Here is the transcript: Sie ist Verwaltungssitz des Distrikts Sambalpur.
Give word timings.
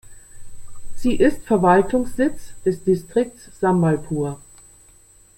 Sie 0.95 1.15
ist 1.15 1.45
Verwaltungssitz 1.45 2.53
des 2.65 2.83
Distrikts 2.83 3.49
Sambalpur. 3.59 4.41